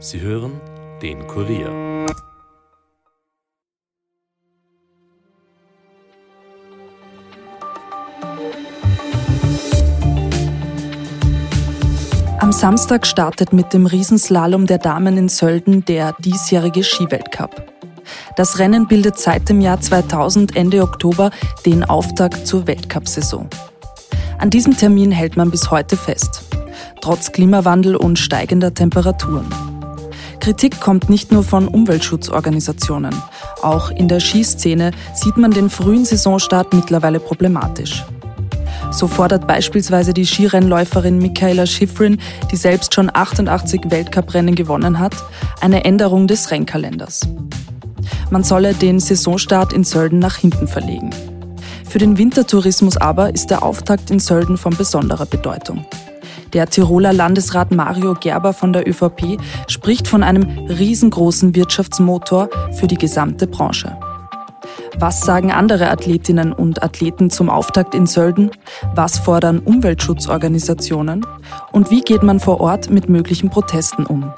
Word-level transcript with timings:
Sie 0.00 0.20
hören 0.20 0.60
den 1.02 1.26
Kurier. 1.26 1.70
Am 12.38 12.52
Samstag 12.52 13.08
startet 13.08 13.52
mit 13.52 13.72
dem 13.72 13.86
Riesenslalom 13.86 14.66
der 14.66 14.78
Damen 14.78 15.16
in 15.16 15.28
Sölden 15.28 15.84
der 15.84 16.14
diesjährige 16.20 16.84
Skiweltcup. 16.84 17.64
Das 18.36 18.60
Rennen 18.60 18.86
bildet 18.86 19.18
seit 19.18 19.48
dem 19.48 19.60
Jahr 19.60 19.80
2000 19.80 20.54
Ende 20.54 20.82
Oktober 20.82 21.32
den 21.66 21.82
Auftakt 21.82 22.46
zur 22.46 22.68
Weltcup-Saison. 22.68 23.48
An 24.38 24.50
diesem 24.50 24.76
Termin 24.76 25.10
hält 25.10 25.36
man 25.36 25.50
bis 25.50 25.72
heute 25.72 25.96
fest, 25.96 26.44
trotz 27.00 27.32
Klimawandel 27.32 27.96
und 27.96 28.16
steigender 28.16 28.72
Temperaturen. 28.72 29.67
Kritik 30.48 30.80
kommt 30.80 31.10
nicht 31.10 31.30
nur 31.30 31.44
von 31.44 31.68
Umweltschutzorganisationen. 31.68 33.14
Auch 33.60 33.90
in 33.90 34.08
der 34.08 34.18
Skiszene 34.18 34.92
sieht 35.12 35.36
man 35.36 35.50
den 35.50 35.68
frühen 35.68 36.06
Saisonstart 36.06 36.72
mittlerweile 36.72 37.20
problematisch. 37.20 38.02
So 38.90 39.08
fordert 39.08 39.46
beispielsweise 39.46 40.14
die 40.14 40.24
Skirennläuferin 40.24 41.18
Michaela 41.18 41.66
Schifrin, 41.66 42.16
die 42.50 42.56
selbst 42.56 42.94
schon 42.94 43.10
88 43.12 43.90
Weltcuprennen 43.90 44.54
gewonnen 44.54 44.98
hat, 44.98 45.14
eine 45.60 45.84
Änderung 45.84 46.26
des 46.26 46.50
Rennkalenders. 46.50 47.28
Man 48.30 48.42
solle 48.42 48.72
den 48.72 49.00
Saisonstart 49.00 49.74
in 49.74 49.84
Sölden 49.84 50.18
nach 50.18 50.36
hinten 50.36 50.66
verlegen. 50.66 51.10
Für 51.86 51.98
den 51.98 52.16
Wintertourismus 52.16 52.96
aber 52.96 53.34
ist 53.34 53.50
der 53.50 53.62
Auftakt 53.62 54.10
in 54.10 54.18
Sölden 54.18 54.56
von 54.56 54.74
besonderer 54.74 55.26
Bedeutung. 55.26 55.84
Der 56.52 56.66
Tiroler 56.66 57.12
Landesrat 57.12 57.72
Mario 57.72 58.14
Gerber 58.14 58.52
von 58.52 58.72
der 58.72 58.88
ÖVP 58.88 59.38
spricht 59.66 60.08
von 60.08 60.22
einem 60.22 60.44
riesengroßen 60.68 61.54
Wirtschaftsmotor 61.54 62.48
für 62.72 62.86
die 62.86 62.96
gesamte 62.96 63.46
Branche. 63.46 63.96
Was 64.98 65.20
sagen 65.20 65.52
andere 65.52 65.90
Athletinnen 65.90 66.52
und 66.52 66.82
Athleten 66.82 67.30
zum 67.30 67.50
Auftakt 67.50 67.94
in 67.94 68.06
Sölden? 68.06 68.50
Was 68.94 69.18
fordern 69.18 69.60
Umweltschutzorganisationen? 69.60 71.24
Und 71.70 71.90
wie 71.90 72.00
geht 72.00 72.22
man 72.22 72.40
vor 72.40 72.60
Ort 72.60 72.90
mit 72.90 73.08
möglichen 73.08 73.50
Protesten 73.50 74.06
um? 74.06 74.32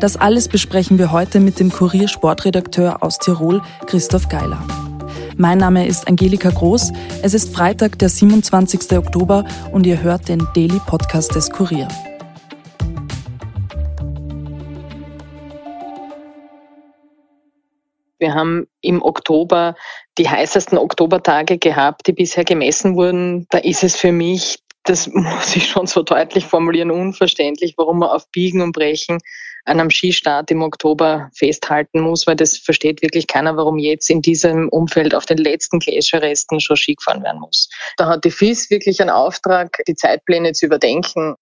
Das 0.00 0.16
alles 0.16 0.48
besprechen 0.48 0.98
wir 0.98 1.10
heute 1.10 1.40
mit 1.40 1.58
dem 1.58 1.70
Kurier 1.70 2.08
Sportredakteur 2.08 3.02
aus 3.02 3.18
Tirol, 3.18 3.62
Christoph 3.86 4.28
Geiler. 4.28 4.58
Mein 5.38 5.58
Name 5.58 5.86
ist 5.86 6.08
Angelika 6.08 6.48
Groß. 6.48 6.94
Es 7.22 7.34
ist 7.34 7.54
Freitag, 7.54 7.98
der 7.98 8.08
27. 8.08 8.96
Oktober 8.96 9.44
und 9.70 9.86
ihr 9.86 10.02
hört 10.02 10.30
den 10.30 10.46
Daily 10.54 10.80
Podcast 10.86 11.34
des 11.34 11.50
Kurier. 11.50 11.88
Wir 18.18 18.32
haben 18.32 18.66
im 18.80 19.02
Oktober 19.02 19.74
die 20.16 20.26
heißesten 20.26 20.78
Oktobertage 20.78 21.58
gehabt, 21.58 22.06
die 22.06 22.14
bisher 22.14 22.44
gemessen 22.44 22.96
wurden. 22.96 23.46
Da 23.50 23.58
ist 23.58 23.84
es 23.84 23.94
für 23.94 24.12
mich, 24.12 24.60
das 24.84 25.06
muss 25.12 25.54
ich 25.54 25.68
schon 25.68 25.86
so 25.86 26.02
deutlich 26.02 26.46
formulieren, 26.46 26.90
unverständlich, 26.90 27.74
warum 27.76 27.98
man 27.98 28.08
auf 28.08 28.26
Biegen 28.30 28.62
und 28.62 28.72
Brechen 28.72 29.18
an 29.66 29.80
einem 29.80 29.90
Skistart 29.90 30.50
im 30.50 30.62
Oktober 30.62 31.30
festhalten 31.34 32.00
muss, 32.00 32.26
weil 32.26 32.36
das 32.36 32.56
versteht 32.56 33.02
wirklich 33.02 33.26
keiner, 33.26 33.56
warum 33.56 33.78
jetzt 33.78 34.08
in 34.08 34.22
diesem 34.22 34.68
Umfeld 34.68 35.14
auf 35.14 35.26
den 35.26 35.38
letzten 35.38 35.80
Gletscherresten 35.80 36.60
schon 36.60 36.76
Ski 36.76 36.94
gefahren 36.94 37.22
werden 37.22 37.40
muss. 37.40 37.68
Da 37.96 38.06
hat 38.08 38.24
die 38.24 38.30
FIS 38.30 38.70
wirklich 38.70 39.00
einen 39.00 39.10
Auftrag, 39.10 39.78
die 39.86 39.94
Zeitpläne 39.94 40.52
zu 40.52 40.66
überdenken. 40.66 41.34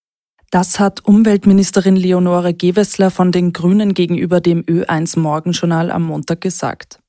Das 0.50 0.78
hat 0.78 1.04
Umweltministerin 1.04 1.96
Leonore 1.96 2.54
Gewessler 2.54 3.10
von 3.10 3.30
den 3.30 3.52
Grünen 3.52 3.92
gegenüber 3.92 4.40
dem 4.40 4.62
Ö1 4.62 5.18
Morgenjournal 5.18 5.90
am 5.90 6.04
Montag 6.04 6.40
gesagt. 6.40 7.00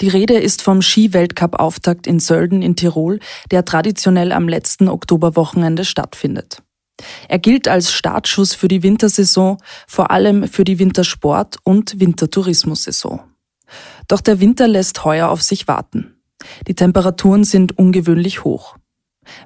Die 0.00 0.08
Rede 0.08 0.34
ist 0.34 0.62
vom 0.62 0.82
Ski-Weltcup-Auftakt 0.82 2.06
in 2.06 2.18
Sölden 2.18 2.62
in 2.62 2.74
Tirol, 2.74 3.20
der 3.50 3.64
traditionell 3.64 4.32
am 4.32 4.48
letzten 4.48 4.88
Oktoberwochenende 4.88 5.84
stattfindet. 5.84 6.62
Er 7.28 7.38
gilt 7.38 7.68
als 7.68 7.92
Startschuss 7.92 8.54
für 8.54 8.68
die 8.68 8.82
Wintersaison, 8.82 9.58
vor 9.86 10.10
allem 10.10 10.48
für 10.48 10.64
die 10.64 10.78
Wintersport- 10.78 11.58
und 11.64 12.00
Wintertourismussaison. 12.00 13.20
Doch 14.08 14.20
der 14.20 14.40
Winter 14.40 14.68
lässt 14.68 15.04
heuer 15.04 15.28
auf 15.28 15.42
sich 15.42 15.68
warten. 15.68 16.14
Die 16.66 16.74
Temperaturen 16.74 17.44
sind 17.44 17.78
ungewöhnlich 17.78 18.44
hoch. 18.44 18.76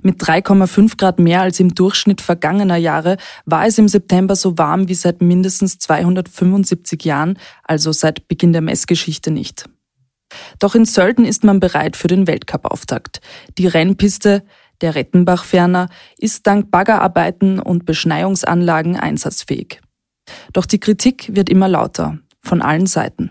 Mit 0.03 0.21
3,5 0.23 0.97
Grad 0.97 1.19
mehr 1.19 1.43
als 1.43 1.61
im 1.61 1.75
Durchschnitt 1.75 2.21
vergangener 2.21 2.77
Jahre 2.77 3.19
war 3.45 3.67
es 3.67 3.77
im 3.79 3.89
September 3.89 4.35
so 4.35 4.57
warm 4.57 4.89
wie 4.89 4.95
seit 4.95 5.21
mindestens 5.21 5.79
275 5.79 7.05
Jahren, 7.05 7.39
also 7.63 7.93
seit 7.93 8.27
Beginn 8.27 8.53
der 8.53 8.63
Messgeschichte 8.63 9.31
nicht. 9.31 9.69
Doch 10.59 10.75
in 10.75 10.87
Sölden 10.87 11.25
ist 11.25 11.45
man 11.45 11.61
bereit 11.61 11.97
für 11.97 12.09
den 12.09 12.27
Weltcup-Auftakt. 12.27 13.21
Die 13.59 13.67
Rennpiste, 13.67 14.43
der 14.81 14.95
Rettenbach-Ferner, 14.95 15.89
ist 16.19 16.47
dank 16.47 16.71
Baggerarbeiten 16.71 17.61
und 17.61 17.87
Beschneiungsanlagen 17.87 18.97
einsatzfähig. 18.97 19.81
Doch 20.53 20.67
die 20.67 20.81
Kritik 20.81 21.35
wird 21.35 21.49
immer 21.49 21.69
lauter, 21.69 22.19
von 22.43 22.63
allen 22.63 22.87
Seiten. 22.87 23.31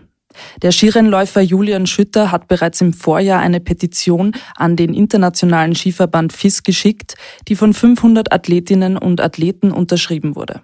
Der 0.62 0.72
Skirennläufer 0.72 1.40
Julian 1.40 1.86
Schütter 1.86 2.30
hat 2.30 2.48
bereits 2.48 2.80
im 2.80 2.92
Vorjahr 2.92 3.40
eine 3.40 3.60
Petition 3.60 4.32
an 4.54 4.76
den 4.76 4.92
internationalen 4.94 5.74
Skiverband 5.74 6.32
FIS 6.32 6.62
geschickt, 6.62 7.14
die 7.48 7.56
von 7.56 7.72
500 7.72 8.32
Athletinnen 8.32 8.98
und 8.98 9.20
Athleten 9.20 9.72
unterschrieben 9.72 10.36
wurde. 10.36 10.62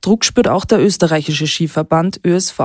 Druck 0.00 0.24
spürt 0.24 0.48
auch 0.48 0.64
der 0.64 0.80
österreichische 0.80 1.46
Skiverband 1.46 2.20
ÖSV. 2.24 2.60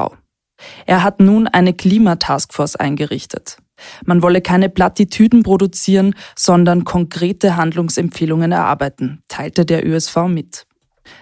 Er 0.86 1.03
hat 1.03 1.20
nun 1.20 1.47
eine 1.47 1.74
Klimataskforce 1.74 2.75
eingerichtet. 2.75 3.58
Man 4.06 4.22
wolle 4.22 4.42
keine 4.42 4.69
Plattitüden 4.69 5.44
produzieren, 5.44 6.16
sondern 6.36 6.84
konkrete 6.84 7.56
Handlungsempfehlungen 7.58 8.52
erarbeiten, 8.52 9.24
teilte 9.28 9.66
der 9.66 9.86
ÖSV 9.86 10.28
mit. 10.28 10.66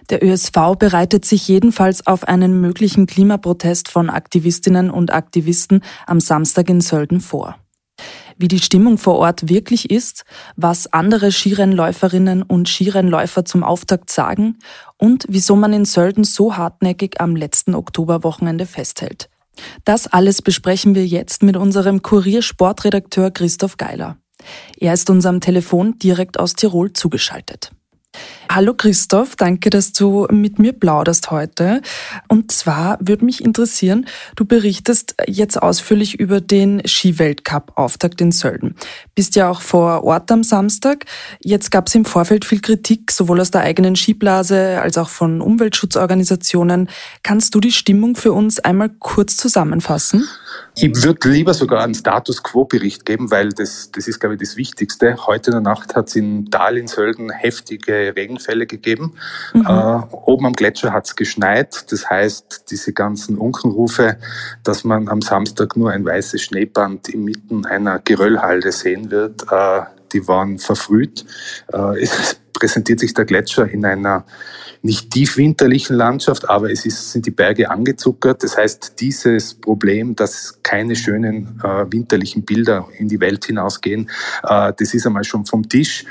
Der 0.10 0.24
ÖSV 0.24 0.76
bereitet 0.78 1.26
sich 1.26 1.48
jedenfalls 1.48 2.06
auf 2.06 2.28
einen 2.28 2.60
möglichen 2.62 3.06
Klimaprotest 3.08 3.90
von 3.90 4.10
Aktivistinnen 4.10 4.90
und 4.90 5.14
Aktivisten 5.14 5.82
am 6.06 6.20
Samstag 6.20 6.70
in 6.70 6.82
Sölden 6.82 7.22
vor. 7.22 7.56
Wie 8.38 8.48
die 8.48 8.60
Stimmung 8.60 8.98
vor 8.98 9.18
Ort 9.18 9.50
wirklich 9.50 9.90
ist, 9.90 10.24
was 10.56 10.92
andere 10.94 11.32
Skirennläuferinnen 11.32 12.42
und 12.42 12.70
Skirennläufer 12.70 13.44
zum 13.44 13.64
Auftakt 13.64 14.10
sagen 14.10 14.58
und 14.98 15.26
wieso 15.28 15.58
man 15.58 15.74
in 15.74 15.84
Sölden 15.84 16.24
so 16.24 16.56
hartnäckig 16.56 17.20
am 17.20 17.36
letzten 17.36 17.76
Oktoberwochenende 17.76 18.66
festhält. 18.66 19.30
Das 19.86 20.08
alles 20.08 20.42
besprechen 20.42 20.96
wir 20.96 21.06
jetzt 21.06 21.44
mit 21.44 21.58
unserem 21.58 22.02
Kurier-Sportredakteur 22.02 23.32
Christoph 23.32 23.78
Geiler. 23.78 24.18
Er 24.78 24.94
ist 24.94 25.10
uns 25.10 25.26
am 25.26 25.42
Telefon 25.42 25.98
direkt 26.00 26.40
aus 26.40 26.54
Tirol 26.54 26.94
zugeschaltet. 26.94 27.72
Hallo 28.52 28.74
Christoph, 28.74 29.36
danke, 29.36 29.70
dass 29.70 29.94
du 29.94 30.26
mit 30.32 30.58
mir 30.58 30.74
plauderst 30.74 31.30
heute. 31.30 31.84
Und 32.30 32.52
zwar 32.52 32.98
würde 33.00 33.24
mich 33.24 33.44
interessieren, 33.44 34.08
du 34.36 34.44
berichtest 34.44 35.14
jetzt 35.28 35.62
ausführlich 35.62 36.20
über 36.20 36.42
den 36.42 36.82
Skiweltcup-Auftakt 36.84 38.20
in 38.22 38.32
Sölden. 38.32 38.74
Bist 39.14 39.36
ja 39.36 39.52
auch 39.52 39.62
vor 39.62 40.04
Ort 40.04 40.32
am 40.32 40.42
Samstag. 40.42 41.06
Jetzt 41.44 41.70
gab 41.70 41.90
es 41.90 41.96
im 41.96 42.06
Vorfeld 42.06 42.44
viel 42.44 42.60
Kritik, 42.60 43.12
sowohl 43.12 43.40
aus 43.40 43.52
der 43.52 43.62
eigenen 43.62 43.96
Skiblase 43.96 44.82
als 44.82 44.98
auch 44.98 45.10
von 45.10 45.42
Umweltschutzorganisationen. 45.42 46.90
Kannst 47.22 47.54
du 47.54 47.60
die 47.60 47.72
Stimmung 47.72 48.16
für 48.16 48.34
uns 48.34 48.60
einmal 48.60 48.90
kurz 48.90 49.38
zusammenfassen? 49.38 50.28
Ich 50.82 51.04
würde 51.04 51.30
lieber 51.30 51.54
sogar 51.54 51.84
einen 51.84 51.94
Status 51.94 52.42
Quo-Bericht 52.42 53.06
geben, 53.06 53.32
weil 53.32 53.50
das, 53.50 53.92
das 53.92 54.08
ist, 54.08 54.20
glaube 54.20 54.36
ich, 54.36 54.42
das 54.42 54.56
Wichtigste. 54.56 55.16
Heute 55.28 55.52
in 55.52 55.56
der 55.56 55.62
Nacht 55.62 55.96
hat 55.96 56.08
es 56.08 56.16
in 56.16 56.50
Tal 56.50 56.78
in 56.78 56.88
Sölden 56.88 57.30
heftige 57.32 58.14
Regenfälle 58.16 58.66
gegeben. 58.66 59.14
Mhm. 59.54 59.66
Äh, 59.66 60.02
oben 60.12 60.46
am 60.46 60.54
Gletscher 60.54 60.94
hat 60.94 61.06
es 61.06 61.16
geschneit. 61.16 61.92
Das 61.92 62.10
heißt, 62.10 62.66
diese 62.72 62.94
ganzen 62.94 63.38
Unkenrufe, 63.38 64.18
dass 64.64 64.84
man 64.84 65.10
am 65.10 65.22
Samstag 65.22 65.76
nur 65.76 65.92
ein 65.92 66.06
weißes 66.06 66.42
Schneeband 66.42 67.10
inmitten 67.10 67.66
einer 67.66 68.00
Geröllhalde 68.00 68.72
sehen 68.72 69.12
wird, 69.12 69.44
äh, 69.52 69.82
die 70.14 70.28
waren 70.28 70.60
verfrüht. 70.60 71.26
Äh, 71.74 72.08
präsentiert 72.60 73.00
sich 73.00 73.14
der 73.14 73.26
Gletscher 73.26 73.68
in 73.68 73.86
einer 73.86 74.26
nicht 74.82 75.12
tiefwinterlichen 75.12 75.96
Landschaft, 75.96 76.50
aber 76.50 76.72
es 76.72 76.86
ist, 76.86 77.12
sind 77.12 77.26
die 77.26 77.32
Berge 77.32 77.70
angezuckert. 77.70 78.44
Das 78.44 78.58
heißt, 78.58 79.00
dieses 79.00 79.54
Problem, 79.54 80.16
dass 80.16 80.60
keine 80.64 80.96
schönen 80.96 81.60
äh, 81.64 81.86
winterlichen 81.92 82.46
Bilder 82.46 82.88
in 82.98 83.10
die 83.10 83.20
Welt 83.20 83.46
hinausgehen, 83.46 84.10
äh, 84.44 84.72
das 84.78 84.94
ist 84.94 85.06
einmal 85.06 85.26
schon 85.26 85.46
vom 85.46 85.68
Tisch. 85.68 86.06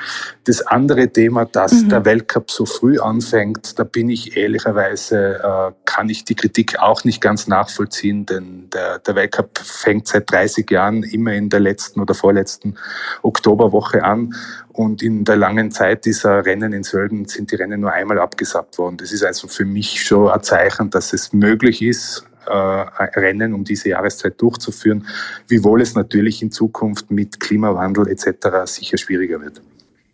Das 0.45 0.61
andere 0.67 1.09
Thema, 1.09 1.47
dass 1.47 1.73
mhm. 1.73 1.89
der 1.89 2.05
Weltcup 2.05 2.51
so 2.51 2.67
früh 2.67 2.99
anfängt, 2.99 3.79
da 3.79 3.85
bin 3.85 4.11
ich 4.11 4.37
ehrlicherweise, 4.37 5.41
äh, 5.43 5.73
kann 5.87 6.11
ich 6.11 6.25
die 6.25 6.35
Kritik 6.35 6.79
auch 6.79 7.05
nicht 7.05 7.23
ganz 7.23 7.47
nachvollziehen, 7.47 8.27
denn 8.27 8.69
der, 8.71 8.99
der 8.99 9.15
Weltcup 9.15 9.59
fängt 9.59 10.09
seit 10.09 10.31
30 10.31 10.71
Jahren 10.71 11.05
immer 11.05 11.33
in 11.33 11.49
der 11.49 11.61
letzten 11.61 12.01
oder 12.01 12.13
vorletzten 12.13 12.75
Oktoberwoche 13.23 14.05
an. 14.05 14.35
Und 14.79 15.03
in 15.03 15.25
der 15.25 15.35
langen 15.35 15.73
Zeit 15.73 16.05
dieser 16.05 16.47
Rennen 16.47 16.73
in 16.73 16.85
Sölden 16.85 17.25
sind 17.25 17.51
die 17.51 17.57
Rennen 17.57 17.81
nur 17.81 17.91
einmal 17.91 18.21
abgesagt 18.21 18.79
worden. 18.79 18.97
Das 18.97 19.11
ist 19.11 19.25
also 19.25 19.49
für 19.49 19.65
mich 19.65 20.05
schon 20.05 20.31
ein 20.31 20.41
Zeichen, 20.45 20.89
dass 20.89 21.13
es 21.13 21.33
möglich 21.33 21.83
ist, 21.83 22.25
äh, 22.47 22.53
Rennen 22.53 23.55
um 23.55 23.65
diese 23.65 23.89
Jahreszeit 23.89 24.41
durchzuführen, 24.41 25.09
wiewohl 25.49 25.83
es 25.83 25.97
natürlich 25.97 26.43
in 26.43 26.53
Zukunft 26.53 27.11
mit 27.11 27.41
Klimawandel 27.41 28.07
etc. 28.07 28.67
sicher 28.67 28.99
schwieriger 28.99 29.41
wird. 29.41 29.61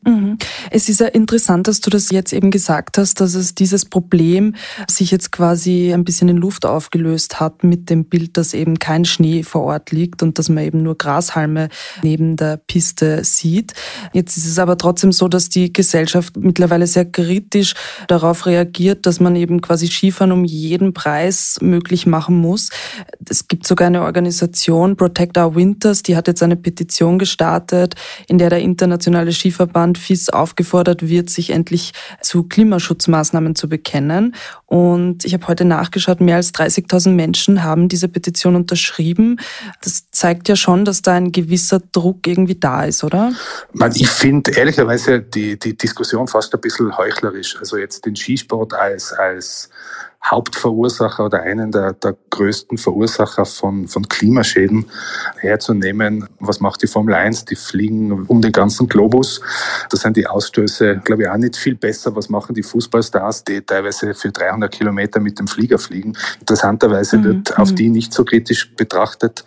Mhm. 0.06 0.38
Es 0.70 0.88
ist 0.88 1.00
ja 1.00 1.06
interessant, 1.06 1.68
dass 1.68 1.80
du 1.80 1.90
das 1.90 2.10
jetzt 2.10 2.32
eben 2.32 2.50
gesagt 2.50 2.98
hast, 2.98 3.20
dass 3.20 3.34
es 3.34 3.54
dieses 3.54 3.84
Problem 3.84 4.54
sich 4.88 5.10
jetzt 5.10 5.32
quasi 5.32 5.92
ein 5.92 6.04
bisschen 6.04 6.28
in 6.28 6.36
Luft 6.36 6.66
aufgelöst 6.66 7.40
hat 7.40 7.64
mit 7.64 7.90
dem 7.90 8.04
Bild, 8.04 8.36
dass 8.36 8.54
eben 8.54 8.78
kein 8.78 9.04
Schnee 9.04 9.42
vor 9.42 9.62
Ort 9.62 9.92
liegt 9.92 10.22
und 10.22 10.38
dass 10.38 10.48
man 10.48 10.64
eben 10.64 10.82
nur 10.82 10.96
Grashalme 10.96 11.68
neben 12.02 12.36
der 12.36 12.56
Piste 12.56 13.24
sieht. 13.24 13.72
Jetzt 14.12 14.36
ist 14.36 14.46
es 14.46 14.58
aber 14.58 14.76
trotzdem 14.76 15.12
so, 15.12 15.28
dass 15.28 15.48
die 15.48 15.72
Gesellschaft 15.72 16.36
mittlerweile 16.36 16.86
sehr 16.86 17.04
kritisch 17.04 17.74
darauf 18.08 18.46
reagiert, 18.46 19.06
dass 19.06 19.20
man 19.20 19.36
eben 19.36 19.60
quasi 19.60 19.86
Skifahren 19.86 20.32
um 20.32 20.44
jeden 20.44 20.94
Preis 20.94 21.58
möglich 21.60 22.06
machen 22.06 22.36
muss. 22.36 22.70
Es 23.28 23.48
gibt 23.48 23.66
sogar 23.66 23.86
eine 23.86 24.02
Organisation, 24.02 24.96
Protect 24.96 25.38
Our 25.38 25.54
Winters, 25.54 26.02
die 26.02 26.16
hat 26.16 26.28
jetzt 26.28 26.42
eine 26.42 26.56
Petition 26.56 27.18
gestartet, 27.18 27.94
in 28.28 28.38
der 28.38 28.50
der 28.50 28.60
internationale 28.60 29.32
Skiverband 29.32 29.93
und 29.94 29.98
FIS 29.98 30.28
aufgefordert 30.28 31.08
wird, 31.08 31.30
sich 31.30 31.50
endlich 31.50 31.92
zu 32.20 32.44
Klimaschutzmaßnahmen 32.44 33.54
zu 33.54 33.68
bekennen. 33.68 34.34
Und 34.66 35.24
ich 35.24 35.34
habe 35.34 35.46
heute 35.46 35.64
nachgeschaut, 35.64 36.20
mehr 36.20 36.36
als 36.36 36.52
30.000 36.52 37.10
Menschen 37.10 37.62
haben 37.62 37.88
diese 37.88 38.08
Petition 38.08 38.56
unterschrieben. 38.56 39.38
Das 39.82 40.10
zeigt 40.10 40.48
ja 40.48 40.56
schon, 40.56 40.84
dass 40.84 41.02
da 41.02 41.14
ein 41.14 41.30
gewisser 41.30 41.80
Druck 41.92 42.26
irgendwie 42.26 42.56
da 42.56 42.84
ist, 42.84 43.04
oder? 43.04 43.32
Ich 43.94 44.08
finde 44.08 44.50
ehrlicherweise 44.50 45.20
die, 45.20 45.58
die 45.58 45.76
Diskussion 45.76 46.26
fast 46.26 46.52
ein 46.54 46.60
bisschen 46.60 46.96
heuchlerisch. 46.96 47.56
Also 47.58 47.76
jetzt 47.76 48.04
den 48.04 48.16
Skisport 48.16 48.74
als, 48.74 49.12
als 49.12 49.70
Hauptverursacher 50.24 51.26
oder 51.26 51.42
einen 51.42 51.70
der, 51.70 51.92
der 51.92 52.16
größten 52.30 52.78
Verursacher 52.78 53.44
von, 53.44 53.88
von 53.88 54.08
Klimaschäden 54.08 54.86
herzunehmen. 55.38 56.26
Was 56.40 56.60
macht 56.60 56.82
die 56.82 56.86
Formel 56.86 57.14
1? 57.14 57.44
Die 57.44 57.56
fliegen 57.56 58.24
um 58.26 58.40
den 58.40 58.52
ganzen 58.52 58.88
Globus. 58.88 59.42
Da 59.90 59.96
sind 59.98 60.16
die 60.16 60.26
Ausstöße, 60.26 61.02
glaube 61.04 61.22
ich, 61.22 61.28
auch 61.28 61.36
nicht 61.36 61.56
viel 61.56 61.74
besser. 61.74 62.16
Was 62.16 62.30
machen 62.30 62.54
die 62.54 62.62
Fußballstars, 62.62 63.44
die 63.44 63.60
teilweise 63.60 64.14
für 64.14 64.30
300 64.30 64.72
Kilometer 64.72 65.20
mit 65.20 65.38
dem 65.38 65.46
Flieger 65.46 65.78
fliegen? 65.78 66.16
Interessanterweise 66.40 67.18
mhm. 67.18 67.24
wird 67.24 67.58
auf 67.58 67.72
mhm. 67.72 67.76
die 67.76 67.90
nicht 67.90 68.14
so 68.14 68.24
kritisch 68.24 68.74
betrachtet. 68.74 69.44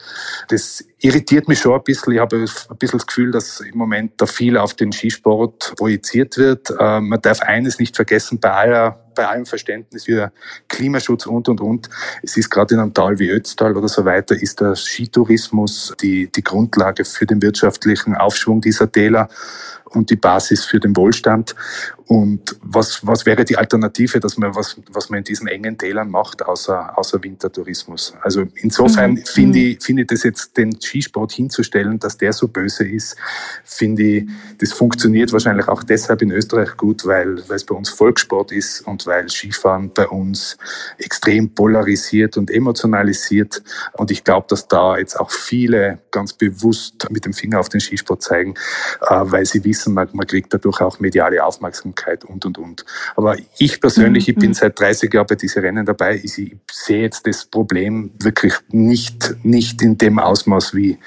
Das 0.49 0.83
irritiert 0.99 1.47
mich 1.47 1.59
schon 1.59 1.73
ein 1.73 1.83
bisschen. 1.83 2.13
Ich 2.13 2.19
habe 2.19 2.37
ein 2.37 2.77
bisschen 2.77 2.99
das 2.99 3.07
Gefühl, 3.07 3.31
dass 3.31 3.59
im 3.59 3.77
Moment 3.77 4.13
da 4.17 4.25
viel 4.25 4.57
auf 4.57 4.73
den 4.73 4.91
Skisport 4.91 5.73
projiziert 5.77 6.37
wird. 6.37 6.69
Äh, 6.71 6.99
man 7.01 7.21
darf 7.21 7.41
eines 7.41 7.79
nicht 7.79 7.95
vergessen, 7.95 8.39
bei 8.39 8.51
aller 8.51 9.03
bei 9.17 9.27
allem 9.27 9.47
Verständnis 9.47 10.05
für 10.05 10.31
Klimaschutz 10.67 11.25
und, 11.25 11.49
und, 11.49 11.59
und. 11.59 11.89
Es 12.21 12.37
ist 12.37 12.51
gerade 12.51 12.75
in 12.75 12.79
einem 12.79 12.93
Tal 12.93 13.17
wie 13.17 13.31
Ötztal 13.31 13.75
oder 13.75 13.87
so 13.87 14.05
weiter, 14.05 14.35
ist 14.39 14.61
der 14.61 14.75
Skitourismus 14.75 15.95
die, 15.99 16.31
die 16.31 16.43
Grundlage 16.43 17.03
für 17.03 17.25
den 17.25 17.41
wirtschaftlichen 17.41 18.15
Aufschwung 18.15 18.61
dieser 18.61 18.91
Täler 18.91 19.27
und 19.85 20.11
die 20.11 20.15
Basis 20.15 20.65
für 20.65 20.79
den 20.79 20.95
Wohlstand. 20.95 21.55
Und 22.07 22.55
was, 22.61 23.05
was 23.05 23.25
wäre 23.25 23.43
die 23.43 23.57
Alternative, 23.57 24.21
dass 24.21 24.37
man, 24.37 24.55
was, 24.55 24.79
was 24.91 25.09
man 25.09 25.17
in 25.19 25.23
diesen 25.25 25.47
engen 25.47 25.77
Tälern 25.77 26.09
macht, 26.09 26.45
außer, 26.45 26.97
außer 26.97 27.21
Wintertourismus? 27.21 28.13
Also 28.21 28.45
insofern 28.55 29.11
mhm. 29.11 29.25
finde 29.25 29.59
ich, 29.59 29.83
finde 29.83 30.03
ich 30.03 30.07
das 30.07 30.23
jetzt, 30.23 30.55
den 30.55 30.79
Skisport 30.79 31.33
hinzustellen, 31.33 31.99
dass 31.99 32.17
der 32.17 32.31
so 32.31 32.47
böse 32.47 32.87
ist, 32.87 33.17
finde 33.65 34.03
ich, 34.03 34.29
das 34.59 34.71
funktioniert 34.71 35.33
wahrscheinlich 35.33 35.67
auch 35.67 35.83
deshalb 35.83 36.21
in 36.21 36.31
Österreich 36.31 36.77
gut, 36.77 37.05
weil, 37.05 37.43
weil 37.49 37.57
es 37.57 37.65
bei 37.65 37.75
uns 37.75 37.89
Volkssport 37.89 38.53
ist 38.53 38.87
und 38.87 39.05
weil 39.05 39.29
Skifahren 39.29 39.91
bei 39.93 40.07
uns 40.07 40.57
extrem 40.97 41.53
polarisiert 41.53 42.37
und 42.37 42.49
emotionalisiert. 42.49 43.61
Und 43.93 44.11
ich 44.11 44.23
glaube, 44.23 44.47
dass 44.49 44.69
da 44.69 44.97
jetzt 44.97 45.19
auch 45.19 45.31
viele 45.31 45.99
ganz 46.11 46.31
bewusst 46.31 47.09
mit 47.09 47.25
dem 47.25 47.33
Finger 47.33 47.59
auf 47.59 47.67
den 47.67 47.81
Skisport 47.81 48.23
zeigen, 48.23 48.53
äh, 49.01 49.19
weil 49.23 49.45
sie 49.45 49.65
wissen, 49.65 49.93
man, 49.93 50.07
man 50.13 50.25
kriegt 50.25 50.53
dadurch 50.53 50.79
auch 50.79 51.01
mediale 51.01 51.43
Aufmerksamkeit 51.43 51.96
Aufmerksamkeit 51.97 52.25
und, 52.25 52.45
und, 52.45 52.57
und. 52.57 52.85
Aber 53.15 53.37
ich 53.57 53.79
persönlich, 53.79 54.29
ich 54.29 54.35
bin 54.35 54.49
mhm. 54.49 54.53
seit 54.53 54.79
30 54.79 55.13
Jahren 55.13 55.27
bei 55.27 55.35
diesen 55.35 55.61
Rennen 55.61 55.85
dabei. 55.85 56.19
Ich, 56.23 56.37
ich 56.37 56.55
sehe 56.71 57.01
jetzt 57.01 57.25
das 57.25 57.45
Problem 57.45 58.11
wirklich 58.21 58.53
nicht, 58.69 59.35
nicht 59.43 59.81
in 59.81 59.97
dem 59.97 60.19
Ausmaß, 60.19 60.73
wie, 60.73 60.97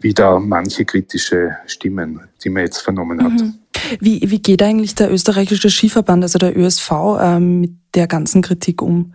wie 0.00 0.14
da 0.14 0.38
manche 0.38 0.84
kritische 0.84 1.56
Stimmen, 1.66 2.20
die 2.42 2.50
man 2.50 2.64
jetzt 2.64 2.80
vernommen 2.80 3.22
hat. 3.22 3.32
Mhm. 3.32 3.54
Wie, 4.00 4.22
wie 4.30 4.40
geht 4.40 4.62
eigentlich 4.62 4.94
der 4.94 5.12
österreichische 5.12 5.70
Skiverband, 5.70 6.22
also 6.22 6.38
der 6.38 6.56
ÖSV, 6.56 6.90
ähm, 7.20 7.60
mit 7.60 7.72
der 7.94 8.06
ganzen 8.06 8.42
Kritik 8.42 8.82
um? 8.82 9.14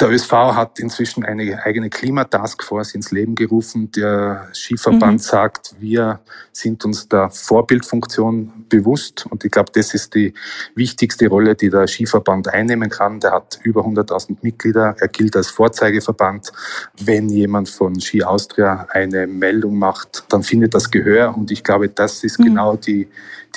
Der 0.00 0.08
ÖSV 0.08 0.32
hat 0.32 0.78
inzwischen 0.78 1.26
eine 1.26 1.62
eigene 1.62 1.90
Klimataskforce 1.90 2.94
ins 2.94 3.10
Leben 3.10 3.34
gerufen. 3.34 3.90
Der 3.92 4.48
Skiverband 4.54 5.12
mhm. 5.12 5.18
sagt, 5.18 5.74
wir 5.78 6.20
sind 6.52 6.86
uns 6.86 7.06
der 7.06 7.28
Vorbildfunktion 7.28 8.64
bewusst. 8.70 9.26
Und 9.28 9.44
ich 9.44 9.50
glaube, 9.50 9.70
das 9.74 9.92
ist 9.92 10.14
die 10.14 10.32
wichtigste 10.74 11.28
Rolle, 11.28 11.54
die 11.54 11.68
der 11.68 11.86
Skiverband 11.86 12.48
einnehmen 12.48 12.88
kann. 12.88 13.20
Der 13.20 13.32
hat 13.32 13.60
über 13.62 13.82
100.000 13.82 14.38
Mitglieder. 14.40 14.96
Er 14.98 15.08
gilt 15.08 15.36
als 15.36 15.50
Vorzeigeverband. 15.50 16.50
Wenn 16.98 17.28
jemand 17.28 17.68
von 17.68 18.00
Ski 18.00 18.24
Austria 18.24 18.86
eine 18.88 19.26
Meldung 19.26 19.78
macht, 19.78 20.24
dann 20.30 20.42
findet 20.42 20.74
das 20.74 20.90
Gehör. 20.90 21.36
Und 21.36 21.50
ich 21.50 21.62
glaube, 21.62 21.90
das 21.90 22.24
ist 22.24 22.38
mhm. 22.38 22.44
genau 22.44 22.76
die, 22.76 23.06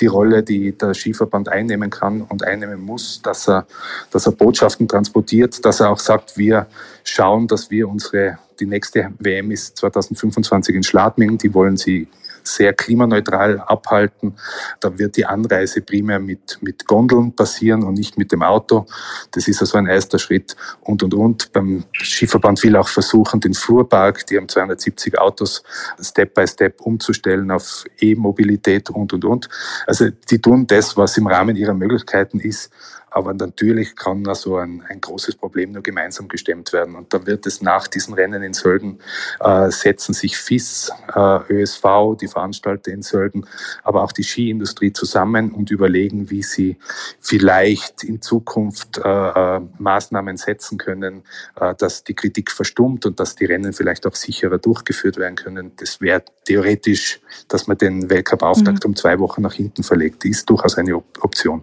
die 0.00 0.06
Rolle, 0.06 0.42
die 0.42 0.72
der 0.76 0.94
Skiverband 0.94 1.48
einnehmen 1.48 1.90
kann 1.90 2.22
und 2.22 2.44
einnehmen 2.44 2.80
muss, 2.80 3.20
dass 3.22 3.48
er, 3.48 3.66
dass 4.10 4.26
er 4.26 4.32
Botschaften 4.32 4.88
transportiert, 4.88 5.64
dass 5.64 5.80
er 5.80 5.90
auch 5.90 5.98
sagt, 5.98 6.36
wir 6.36 6.66
schauen, 7.04 7.46
dass 7.46 7.70
wir 7.70 7.88
unsere, 7.88 8.38
die 8.60 8.66
nächste 8.66 9.12
WM 9.18 9.50
ist 9.50 9.76
2025 9.78 10.74
in 10.74 10.82
Schladming, 10.82 11.38
die 11.38 11.52
wollen 11.54 11.76
sie 11.76 12.08
sehr 12.46 12.72
klimaneutral 12.72 13.60
abhalten. 13.60 14.36
Da 14.80 14.98
wird 14.98 15.16
die 15.16 15.26
Anreise 15.26 15.80
primär 15.80 16.20
mit, 16.20 16.58
mit 16.60 16.86
Gondeln 16.86 17.34
passieren 17.34 17.82
und 17.82 17.94
nicht 17.94 18.18
mit 18.18 18.32
dem 18.32 18.42
Auto. 18.42 18.86
Das 19.32 19.48
ist 19.48 19.60
also 19.60 19.78
ein 19.78 19.86
erster 19.86 20.18
Schritt 20.18 20.56
und, 20.82 21.02
und, 21.02 21.14
und. 21.14 21.52
Beim 21.52 21.84
Skiverband 21.92 22.62
will 22.62 22.76
auch 22.76 22.88
versuchen, 22.88 23.40
den 23.40 23.54
Fuhrpark, 23.54 24.26
die 24.26 24.36
haben 24.36 24.48
270 24.48 25.18
Autos, 25.18 25.62
Step 26.00 26.34
by 26.34 26.46
Step 26.46 26.80
umzustellen 26.80 27.50
auf 27.50 27.84
E-Mobilität 28.00 28.90
und, 28.90 29.12
und, 29.12 29.24
und. 29.24 29.48
Also 29.86 30.10
die 30.30 30.40
tun 30.40 30.66
das, 30.66 30.96
was 30.96 31.16
im 31.16 31.26
Rahmen 31.26 31.56
ihrer 31.56 31.74
Möglichkeiten 31.74 32.40
ist. 32.40 32.70
Aber 33.14 33.32
natürlich 33.32 33.94
kann 33.94 34.24
so 34.34 34.56
ein, 34.56 34.82
ein 34.88 35.00
großes 35.00 35.36
Problem 35.36 35.70
nur 35.70 35.84
gemeinsam 35.84 36.26
gestemmt 36.26 36.72
werden. 36.72 36.96
Und 36.96 37.14
da 37.14 37.24
wird 37.26 37.46
es 37.46 37.62
nach 37.62 37.86
diesen 37.86 38.12
Rennen 38.14 38.42
in 38.42 38.54
Sölden, 38.54 38.98
äh, 39.38 39.70
setzen 39.70 40.14
sich 40.14 40.36
FIS, 40.36 40.90
äh, 41.14 41.38
ÖSV, 41.48 42.16
die 42.20 42.26
Veranstalter 42.26 42.90
in 42.90 43.02
Sölden, 43.02 43.46
aber 43.84 44.02
auch 44.02 44.10
die 44.10 44.24
Skiindustrie 44.24 44.92
zusammen 44.92 45.52
und 45.52 45.70
überlegen, 45.70 46.28
wie 46.30 46.42
sie 46.42 46.76
vielleicht 47.20 48.02
in 48.02 48.20
Zukunft 48.20 48.98
äh, 48.98 49.08
äh, 49.08 49.60
Maßnahmen 49.78 50.36
setzen 50.36 50.76
können, 50.76 51.22
äh, 51.54 51.72
dass 51.76 52.02
die 52.02 52.14
Kritik 52.14 52.50
verstummt 52.50 53.06
und 53.06 53.20
dass 53.20 53.36
die 53.36 53.44
Rennen 53.44 53.72
vielleicht 53.74 54.08
auch 54.08 54.16
sicherer 54.16 54.58
durchgeführt 54.58 55.18
werden 55.18 55.36
können. 55.36 55.70
Das 55.76 56.00
wäre 56.00 56.24
theoretisch, 56.46 57.20
dass 57.46 57.68
man 57.68 57.78
den 57.78 58.10
Weltcup-Auftakt 58.10 58.82
mhm. 58.82 58.90
um 58.90 58.96
zwei 58.96 59.20
Wochen 59.20 59.42
nach 59.42 59.54
hinten 59.54 59.84
verlegt. 59.84 60.24
ist 60.24 60.50
durchaus 60.50 60.76
eine 60.76 60.96
Option. 60.96 61.62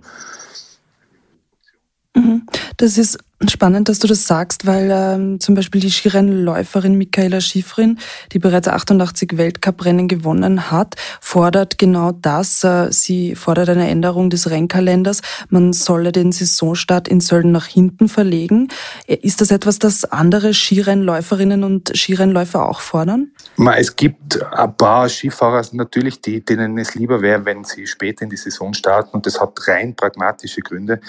Mhm. 2.15 2.45
Das 2.77 2.97
ist 2.97 3.17
spannend, 3.49 3.89
dass 3.89 3.99
du 3.99 4.07
das 4.07 4.27
sagst, 4.27 4.67
weil 4.67 4.89
ähm, 4.91 5.39
zum 5.39 5.55
Beispiel 5.55 5.81
die 5.81 5.89
Skirennläuferin 5.89 6.95
Michaela 6.95 7.41
Schifrin, 7.41 7.97
die 8.33 8.39
bereits 8.39 8.67
88 8.67 9.37
Weltcuprennen 9.37 10.07
gewonnen 10.07 10.69
hat, 10.69 10.95
fordert 11.19 11.77
genau 11.77 12.11
das. 12.11 12.63
Äh, 12.63 12.91
sie 12.91 13.35
fordert 13.35 13.69
eine 13.69 13.89
Änderung 13.89 14.29
des 14.29 14.49
Rennkalenders. 14.49 15.21
Man 15.49 15.73
solle 15.73 16.11
den 16.11 16.31
Saisonstart 16.31 17.07
in 17.07 17.19
Sölden 17.19 17.51
nach 17.51 17.65
hinten 17.65 18.09
verlegen. 18.09 18.67
Ist 19.07 19.41
das 19.41 19.49
etwas, 19.49 19.79
das 19.79 20.05
andere 20.05 20.53
Skirennläuferinnen 20.53 21.63
und 21.63 21.91
Skirennläufer 21.95 22.67
auch 22.67 22.81
fordern? 22.81 23.31
Es 23.77 23.95
gibt 23.95 24.41
ein 24.53 24.75
paar 24.77 25.09
Skifahrer 25.09 25.65
natürlich, 25.71 26.21
die, 26.21 26.43
denen 26.43 26.77
es 26.77 26.95
lieber 26.95 27.21
wäre, 27.21 27.45
wenn 27.45 27.63
sie 27.63 27.87
später 27.87 28.23
in 28.23 28.29
die 28.29 28.37
Saison 28.37 28.73
starten. 28.73 29.11
Und 29.11 29.25
das 29.25 29.39
hat 29.39 29.67
rein 29.67 29.95
pragmatische 29.95 30.61
Gründe. 30.61 30.99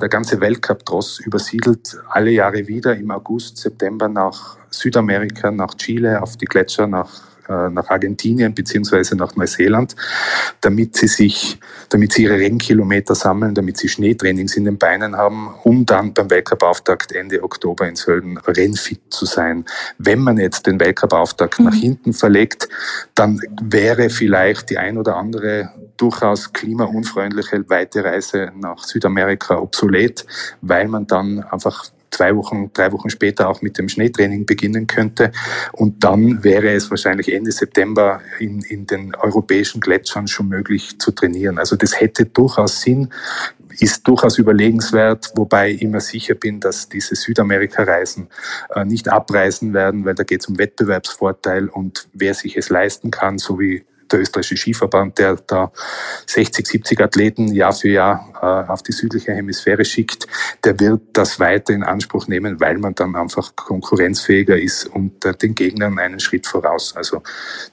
Der 0.00 0.08
ganze 0.08 0.40
Weltcup-Tross 0.40 1.20
übersiedelt 1.20 1.73
alle 2.10 2.30
Jahre 2.30 2.66
wieder 2.66 2.96
im 2.96 3.10
August, 3.10 3.58
September 3.58 4.08
nach 4.08 4.56
Südamerika, 4.70 5.50
nach 5.50 5.74
Chile, 5.74 6.20
auf 6.20 6.36
die 6.36 6.46
Gletscher, 6.46 6.86
nach 6.86 7.10
nach 7.48 7.88
Argentinien 7.90 8.54
beziehungsweise 8.54 9.16
nach 9.16 9.36
Neuseeland, 9.36 9.96
damit 10.60 10.96
sie 10.96 11.08
sich, 11.08 11.58
damit 11.88 12.12
sie 12.12 12.24
ihre 12.24 12.38
Rennkilometer 12.38 13.14
sammeln, 13.14 13.54
damit 13.54 13.76
sie 13.76 13.88
Schneetrainings 13.88 14.56
in 14.56 14.64
den 14.64 14.78
Beinen 14.78 15.16
haben, 15.16 15.54
um 15.62 15.86
dann 15.86 16.14
beim 16.14 16.30
Weltcupauftakt 16.30 17.12
Ende 17.12 17.42
Oktober 17.42 17.88
in 17.88 17.96
Sölden 17.96 18.38
rennfit 18.38 19.00
zu 19.10 19.26
sein. 19.26 19.64
Wenn 19.98 20.20
man 20.20 20.38
jetzt 20.38 20.66
den 20.66 20.80
Weltcupauftakt 20.80 21.58
mhm. 21.58 21.66
nach 21.66 21.74
hinten 21.74 22.12
verlegt, 22.12 22.68
dann 23.14 23.40
wäre 23.62 24.10
vielleicht 24.10 24.70
die 24.70 24.78
ein 24.78 24.98
oder 24.98 25.16
andere 25.16 25.70
durchaus 25.96 26.52
klimaunfreundliche 26.52 27.68
weite 27.68 28.04
Reise 28.04 28.50
nach 28.56 28.84
Südamerika 28.84 29.58
obsolet, 29.58 30.26
weil 30.60 30.88
man 30.88 31.06
dann 31.06 31.42
einfach 31.44 31.86
zwei 32.14 32.34
Wochen, 32.36 32.70
drei 32.72 32.92
Wochen 32.92 33.10
später 33.10 33.48
auch 33.48 33.60
mit 33.62 33.76
dem 33.78 33.88
Schneetraining 33.88 34.46
beginnen 34.46 34.86
könnte. 34.86 35.32
Und 35.72 36.02
dann 36.04 36.42
wäre 36.42 36.72
es 36.72 36.90
wahrscheinlich 36.90 37.32
Ende 37.32 37.52
September 37.52 38.20
in, 38.38 38.60
in 38.62 38.86
den 38.86 39.14
europäischen 39.14 39.80
Gletschern 39.80 40.28
schon 40.28 40.48
möglich 40.48 40.98
zu 40.98 41.10
trainieren. 41.10 41.58
Also 41.58 41.76
das 41.76 42.00
hätte 42.00 42.24
durchaus 42.24 42.80
Sinn, 42.80 43.10
ist 43.80 44.06
durchaus 44.06 44.38
überlegenswert, 44.38 45.32
wobei 45.34 45.72
ich 45.72 45.82
immer 45.82 46.00
sicher 46.00 46.34
bin, 46.34 46.60
dass 46.60 46.88
diese 46.88 47.16
Südamerika-Reisen 47.16 48.28
äh, 48.74 48.84
nicht 48.84 49.08
abreisen 49.08 49.74
werden, 49.74 50.04
weil 50.04 50.14
da 50.14 50.22
geht 50.22 50.40
es 50.40 50.46
um 50.46 50.58
Wettbewerbsvorteil 50.58 51.68
und 51.68 52.08
wer 52.12 52.34
sich 52.34 52.56
es 52.56 52.68
leisten 52.68 53.10
kann, 53.10 53.38
so 53.38 53.58
wie 53.58 53.84
der 54.14 54.22
österreichische 54.22 54.56
Skiverband, 54.56 55.18
der 55.18 55.36
da 55.36 55.72
60, 56.26 56.66
70 56.66 57.00
Athleten 57.00 57.48
Jahr 57.48 57.72
für 57.72 57.88
Jahr 57.88 58.32
äh, 58.40 58.70
auf 58.70 58.82
die 58.82 58.92
südliche 58.92 59.32
Hemisphäre 59.32 59.84
schickt, 59.84 60.26
der 60.64 60.78
wird 60.80 61.02
das 61.12 61.40
weiter 61.40 61.74
in 61.74 61.82
Anspruch 61.82 62.28
nehmen, 62.28 62.60
weil 62.60 62.78
man 62.78 62.94
dann 62.94 63.16
einfach 63.16 63.54
konkurrenzfähiger 63.56 64.58
ist 64.58 64.86
und 64.86 65.24
äh, 65.24 65.34
den 65.34 65.54
Gegnern 65.54 65.98
einen 65.98 66.20
Schritt 66.20 66.46
voraus. 66.46 66.94
Also 66.96 67.22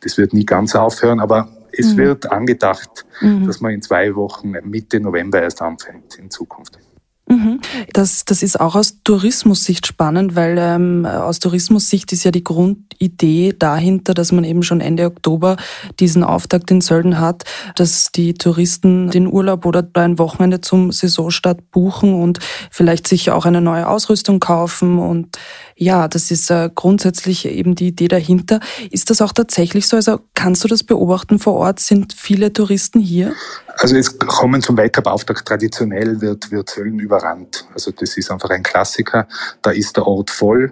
das 0.01 0.17
wird 0.17 0.33
nie 0.33 0.45
ganz 0.45 0.75
aufhören, 0.75 1.19
aber 1.19 1.50
es 1.71 1.93
mhm. 1.93 1.98
wird 1.98 2.31
angedacht, 2.31 3.05
mhm. 3.21 3.48
dass 3.48 3.62
man 3.62 3.71
in 3.71 3.81
zwei 3.81 4.15
Wochen 4.15 4.51
Mitte 4.63 5.00
November 5.00 5.41
erst 5.41 5.62
anfängt 5.62 6.15
in 6.15 6.29
Zukunft. 6.29 6.77
Mhm. 7.31 7.62
Das, 7.93 8.25
das 8.25 8.43
ist 8.43 8.60
auch 8.60 8.75
aus 8.75 9.03
Tourismussicht 9.03 9.88
spannend, 9.88 10.36
weil 10.36 10.57
ähm, 10.60 11.05
aus 11.05 11.39
Tourismussicht 11.39 12.12
ist 12.12 12.25
ja 12.25 12.31
die 12.31 12.43
Grundidee 13.01 13.55
dahinter, 13.58 14.13
dass 14.13 14.31
man 14.31 14.43
eben 14.43 14.62
schon 14.62 14.79
Ende 14.79 15.05
Oktober 15.05 15.58
diesen 16.00 16.24
Auftakt 16.24 16.70
in 16.70 16.81
Sölden 16.81 17.20
hat, 17.20 17.43
dass 17.75 18.12
die 18.12 18.36
Touristen 18.36 19.10
den 19.10 19.27
Urlaub 19.27 19.65
oder 19.65 19.88
ein 19.96 20.20
Wochenende 20.20 20.62
zum 20.62 20.91
Saisonstart 20.91 21.72
buchen 21.72 22.13
und 22.13 22.39
vielleicht 22.70 23.08
sich 23.08 23.31
auch 23.31 23.46
eine 23.46 23.62
neue 23.62 23.88
Ausrüstung 23.88 24.39
kaufen 24.39 25.00
und 25.00 25.38
ja, 25.75 26.08
das 26.08 26.29
ist 26.29 26.51
äh, 26.51 26.70
grundsätzlich 26.74 27.48
eben 27.48 27.74
die 27.74 27.88
Idee 27.88 28.08
dahinter. 28.08 28.60
Ist 28.91 29.10
das 29.10 29.20
auch 29.20 29.34
tatsächlich 29.34 29.88
so? 29.88 29.96
Also 29.96 30.20
kannst 30.36 30.63
du 30.63 30.67
das 30.67 30.84
beobachten 30.84 31.39
vor 31.39 31.55
Ort? 31.55 31.79
Sind 31.79 32.13
viele 32.13 32.53
Touristen 32.53 33.00
hier? 33.00 33.34
Also 33.77 33.96
es 33.96 34.20
kommen 34.20 34.62
zum 34.62 34.77
Weltcup-Auftakt 34.77 35.48
traditionell 35.48 36.22
wird, 36.22 36.51
wird 36.51 36.70
Sölden 36.70 37.00
überrannt. 37.00 37.65
Also 37.74 37.89
das 37.89 38.15
ist 38.15 38.29
einfach 38.29 38.51
ein 38.51 38.62
Klassiker. 38.62 39.27
Da 39.63 39.72
ist 39.72 39.98
der 39.98 40.05
Ort 40.05 40.29
voll 40.29 40.72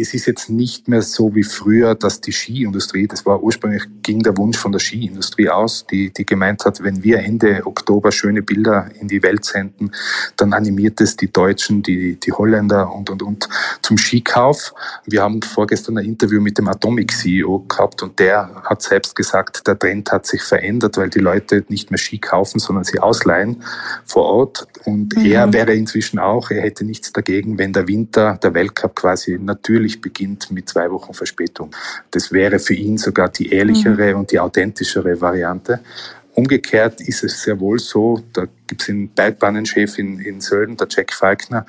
es 0.00 0.14
ist 0.14 0.26
jetzt 0.26 0.48
nicht 0.48 0.88
mehr 0.88 1.02
so 1.02 1.34
wie 1.34 1.42
früher, 1.42 1.94
dass 1.94 2.20
die 2.20 2.32
Skiindustrie, 2.32 3.08
das 3.08 3.26
war 3.26 3.42
ursprünglich, 3.42 3.82
ging 4.02 4.22
der 4.22 4.36
Wunsch 4.36 4.56
von 4.56 4.72
der 4.72 4.78
Skiindustrie 4.78 5.48
aus, 5.48 5.86
die, 5.90 6.12
die 6.12 6.24
gemeint 6.24 6.64
hat, 6.64 6.82
wenn 6.82 7.02
wir 7.02 7.18
Ende 7.18 7.66
Oktober 7.66 8.12
schöne 8.12 8.42
Bilder 8.42 8.88
in 9.00 9.08
die 9.08 9.22
Welt 9.22 9.44
senden, 9.44 9.90
dann 10.36 10.52
animiert 10.52 11.00
es 11.00 11.16
die 11.16 11.30
Deutschen, 11.30 11.82
die, 11.82 12.18
die 12.18 12.32
Holländer 12.32 12.92
und, 12.92 13.10
und, 13.10 13.22
und 13.22 13.48
zum 13.82 13.98
Skikauf. 13.98 14.72
Wir 15.04 15.22
haben 15.22 15.42
vorgestern 15.42 15.98
ein 15.98 16.04
Interview 16.04 16.40
mit 16.40 16.58
dem 16.58 16.68
Atomic 16.68 17.12
CEO 17.12 17.64
gehabt 17.68 18.02
und 18.02 18.18
der 18.18 18.62
hat 18.64 18.82
selbst 18.82 19.16
gesagt, 19.16 19.66
der 19.66 19.78
Trend 19.78 20.12
hat 20.12 20.26
sich 20.26 20.42
verändert, 20.42 20.96
weil 20.96 21.10
die 21.10 21.18
Leute 21.18 21.64
nicht 21.68 21.90
mehr 21.90 21.98
Ski 21.98 22.18
kaufen, 22.18 22.60
sondern 22.60 22.84
sie 22.84 23.00
ausleihen 23.00 23.62
vor 24.04 24.24
Ort. 24.24 24.66
Und 24.84 25.16
mhm. 25.16 25.26
er 25.26 25.52
wäre 25.52 25.74
inzwischen 25.74 26.18
auch, 26.18 26.50
er 26.50 26.62
hätte 26.62 26.84
nichts 26.84 27.12
dagegen, 27.12 27.58
wenn 27.58 27.72
der 27.72 27.88
Winter, 27.88 28.38
der 28.42 28.54
Weltcup 28.54 28.94
quasi 28.94 29.38
natürlich 29.40 29.87
natürlich 29.88 30.00
beginnt 30.00 30.50
mit 30.50 30.68
zwei 30.68 30.90
Wochen 30.90 31.14
Verspätung. 31.14 31.70
Das 32.10 32.32
wäre 32.32 32.58
für 32.58 32.74
ihn 32.74 32.98
sogar 32.98 33.28
die 33.30 33.50
ehrlichere 33.50 34.12
mhm. 34.12 34.20
und 34.20 34.32
die 34.32 34.38
authentischere 34.38 35.20
Variante. 35.20 35.80
Umgekehrt 36.38 37.00
ist 37.00 37.24
es 37.24 37.42
sehr 37.42 37.58
wohl 37.58 37.80
so, 37.80 38.22
da 38.32 38.46
gibt 38.68 38.82
es 38.82 38.88
einen 38.88 39.08
Bergbahnenchef 39.08 39.98
in, 39.98 40.20
in 40.20 40.40
Sölden, 40.40 40.76
der 40.76 40.86
Jack 40.88 41.12
Falkner, 41.12 41.66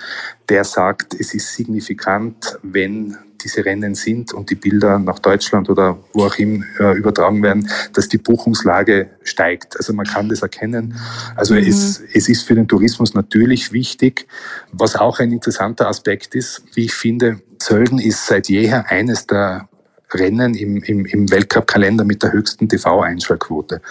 der 0.48 0.64
sagt, 0.64 1.16
es 1.16 1.34
ist 1.34 1.56
signifikant, 1.56 2.60
wenn 2.62 3.18
diese 3.44 3.66
Rennen 3.66 3.96
sind 3.96 4.32
und 4.32 4.52
die 4.52 4.56
Bilder 4.56 5.00
nach 5.00 5.18
Deutschland 5.18 5.72
oder 5.72 5.98
wo 6.14 6.26
auch 6.26 6.36
immer 6.36 6.66
äh, 6.80 6.96
übertragen 6.96 7.42
werden, 7.42 7.68
dass 7.94 8.10
die 8.10 8.20
Buchungslage 8.20 9.10
steigt. 9.24 9.76
Also 9.76 9.92
man 9.94 10.06
kann 10.06 10.30
das 10.30 10.44
erkennen. 10.44 11.00
Also 11.36 11.56
mhm. 11.56 11.62
es, 11.62 12.04
es 12.14 12.30
ist 12.30 12.44
für 12.44 12.54
den 12.54 12.68
Tourismus 12.68 13.16
natürlich 13.16 13.72
wichtig. 13.72 14.28
Was 14.72 14.96
auch 14.96 15.20
ein 15.20 15.32
interessanter 15.32 15.88
Aspekt 15.88 16.36
ist, 16.36 16.62
wie 16.76 16.86
ich 16.86 16.94
finde, 16.94 17.42
Sölden 17.60 17.98
ist 17.98 18.28
seit 18.28 18.50
jeher 18.50 18.92
eines 18.92 19.26
der 19.26 19.69
Rennen 20.14 20.56
im, 20.56 20.84
im, 20.84 21.06
im 21.06 21.30
Weltcup-Kalender 21.30 22.04
mit 22.04 22.24
der 22.24 22.32
höchsten 22.32 22.68
TV-Einschaltquote. 22.68 23.82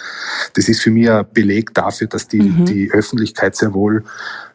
Das 0.53 0.67
ist 0.67 0.81
für 0.81 0.91
mich 0.91 1.09
ein 1.09 1.25
Beleg 1.33 1.73
dafür, 1.73 2.07
dass 2.07 2.27
die, 2.27 2.41
mhm. 2.41 2.65
die 2.65 2.91
Öffentlichkeit 2.91 3.55
sehr 3.55 3.73
wohl 3.73 4.03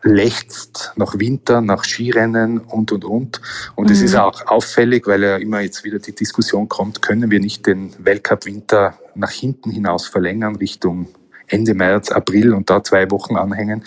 lechzt 0.02 0.92
nach 0.97 1.18
Winter, 1.18 1.61
nach 1.61 1.85
Skirennen 1.85 2.59
und, 2.59 2.92
und, 2.92 3.04
und. 3.04 3.40
Und 3.75 3.90
es 3.90 4.00
mhm. 4.00 4.04
ist 4.04 4.14
auch 4.16 4.47
auffällig, 4.47 5.06
weil 5.06 5.23
ja 5.23 5.37
immer 5.37 5.61
jetzt 5.61 5.85
wieder 5.85 5.99
die 5.99 6.14
Diskussion 6.14 6.68
kommt, 6.68 7.00
können 7.00 7.30
wir 7.30 7.40
nicht 7.40 7.66
den 7.66 7.92
Weltcup-Winter 7.99 8.99
nach 9.14 9.30
hinten 9.30 9.71
hinaus 9.71 10.06
verlängern 10.06 10.56
Richtung 10.56 11.09
Ende 11.47 11.75
März, 11.75 12.11
April 12.11 12.55
und 12.55 12.71
da 12.71 12.83
zwei 12.83 13.11
Wochen 13.11 13.37
anhängen. 13.37 13.85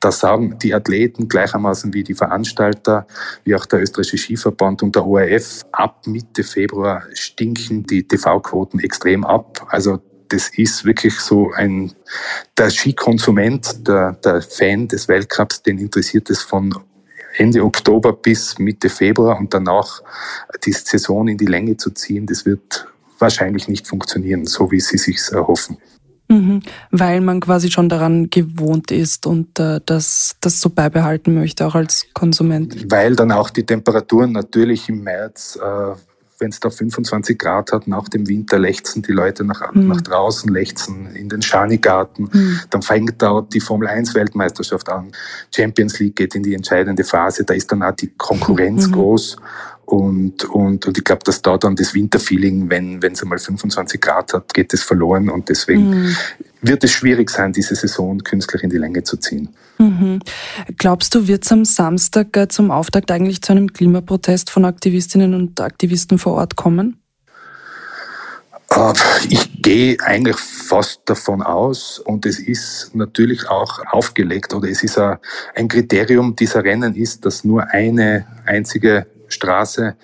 Da 0.00 0.12
sagen 0.12 0.58
die 0.62 0.74
Athleten 0.74 1.28
gleichermaßen 1.28 1.92
wie 1.94 2.04
die 2.04 2.14
Veranstalter, 2.14 3.06
wie 3.44 3.54
auch 3.54 3.66
der 3.66 3.82
österreichische 3.82 4.18
Skiverband 4.18 4.82
und 4.82 4.94
der 4.94 5.06
ORF, 5.06 5.64
ab 5.72 6.06
Mitte 6.06 6.44
Februar 6.44 7.02
stinken 7.14 7.84
die 7.84 8.06
TV-Quoten 8.06 8.80
extrem 8.80 9.24
ab. 9.24 9.66
Also 9.70 10.00
das 10.28 10.50
ist 10.56 10.84
wirklich 10.84 11.18
so 11.20 11.50
ein, 11.52 11.92
der 12.56 12.70
Skikonsument, 12.70 13.86
der, 13.86 14.12
der 14.12 14.40
Fan 14.40 14.88
des 14.88 15.08
Weltcups, 15.08 15.62
den 15.62 15.78
interessiert 15.78 16.30
es 16.30 16.42
von 16.42 16.74
Ende 17.36 17.64
Oktober 17.64 18.12
bis 18.12 18.58
Mitte 18.58 18.88
Februar 18.88 19.38
und 19.38 19.52
danach 19.54 20.02
die 20.64 20.72
Saison 20.72 21.28
in 21.28 21.38
die 21.38 21.46
Länge 21.46 21.76
zu 21.76 21.90
ziehen, 21.90 22.26
das 22.26 22.44
wird 22.44 22.86
wahrscheinlich 23.18 23.68
nicht 23.68 23.86
funktionieren, 23.86 24.46
so 24.46 24.70
wie 24.70 24.80
sie 24.80 24.98
sich 24.98 25.18
erhoffen. 25.30 25.78
Mhm, 26.28 26.62
weil 26.90 27.20
man 27.20 27.40
quasi 27.40 27.70
schon 27.70 27.88
daran 27.88 28.30
gewohnt 28.30 28.90
ist 28.90 29.26
und 29.26 29.58
äh, 29.58 29.80
das, 29.84 30.36
das 30.40 30.60
so 30.60 30.70
beibehalten 30.70 31.34
möchte, 31.34 31.66
auch 31.66 31.74
als 31.74 32.06
Konsument. 32.14 32.90
Weil 32.90 33.16
dann 33.16 33.32
auch 33.32 33.50
die 33.50 33.66
Temperaturen 33.66 34.32
natürlich 34.32 34.88
im 34.88 35.02
März, 35.02 35.58
äh, 35.62 35.94
wenn 36.42 36.50
es 36.50 36.60
da 36.60 36.70
25 36.70 37.38
Grad 37.38 37.72
hat, 37.72 37.86
nach 37.86 38.08
dem 38.08 38.28
Winter 38.28 38.58
lechzen 38.58 39.02
die 39.02 39.12
Leute 39.12 39.44
nach, 39.44 39.72
mhm. 39.72 39.88
nach 39.88 40.00
draußen, 40.00 40.52
lechzen 40.52 41.14
in 41.14 41.28
den 41.28 41.40
Schanigarten. 41.40 42.28
Mhm. 42.32 42.60
Dann 42.68 42.82
fängt 42.82 43.22
da 43.22 43.40
die 43.40 43.60
Formel 43.60 43.88
1 43.88 44.14
Weltmeisterschaft 44.14 44.88
an. 44.88 45.12
Champions 45.54 45.98
League 46.00 46.16
geht 46.16 46.34
in 46.34 46.42
die 46.42 46.54
entscheidende 46.54 47.04
Phase. 47.04 47.44
Da 47.44 47.54
ist 47.54 47.70
dann 47.70 47.82
auch 47.82 47.92
die 47.92 48.08
Konkurrenz 48.08 48.88
mhm. 48.88 48.92
groß. 48.92 49.36
Und, 49.92 50.46
und, 50.46 50.86
und 50.86 50.96
ich 50.96 51.04
glaube, 51.04 51.22
dass 51.22 51.42
da 51.42 51.58
dann 51.58 51.76
das 51.76 51.92
Winterfeeling, 51.92 52.70
wenn 52.70 52.98
es 53.02 53.22
einmal 53.22 53.36
25 53.36 54.00
Grad 54.00 54.32
hat, 54.32 54.54
geht 54.54 54.72
es 54.72 54.82
verloren. 54.82 55.28
Und 55.28 55.50
deswegen 55.50 55.90
mhm. 55.90 56.16
wird 56.62 56.82
es 56.82 56.92
schwierig 56.92 57.28
sein, 57.28 57.52
diese 57.52 57.74
Saison 57.74 58.18
künstlich 58.20 58.62
in 58.62 58.70
die 58.70 58.78
Länge 58.78 59.02
zu 59.02 59.18
ziehen. 59.18 59.50
Mhm. 59.76 60.20
Glaubst 60.78 61.14
du, 61.14 61.28
wird 61.28 61.44
es 61.44 61.52
am 61.52 61.66
Samstag 61.66 62.34
äh, 62.38 62.48
zum 62.48 62.70
Auftakt 62.70 63.10
eigentlich 63.10 63.42
zu 63.42 63.52
einem 63.52 63.70
Klimaprotest 63.70 64.48
von 64.48 64.64
Aktivistinnen 64.64 65.34
und 65.34 65.60
Aktivisten 65.60 66.18
vor 66.18 66.36
Ort 66.36 66.56
kommen? 66.56 66.96
Äh, 68.70 68.94
ich 69.28 69.60
gehe 69.60 69.98
eigentlich 70.00 70.38
fast 70.38 71.02
davon 71.04 71.42
aus 71.42 71.98
und 71.98 72.24
es 72.24 72.38
ist 72.38 72.94
natürlich 72.94 73.46
auch 73.50 73.78
aufgelegt 73.90 74.54
oder 74.54 74.70
es 74.70 74.82
ist 74.82 74.98
ein 74.98 75.68
Kriterium 75.68 76.34
dieser 76.34 76.64
Rennen 76.64 76.94
ist, 76.94 77.26
dass 77.26 77.44
nur 77.44 77.68
eine 77.68 78.26
einzige 78.46 79.06
Straße 79.32 79.96